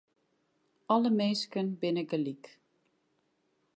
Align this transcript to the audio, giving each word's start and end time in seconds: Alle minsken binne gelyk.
Alle 0.93 1.11
minsken 1.17 1.67
binne 1.79 2.03
gelyk. 2.11 2.45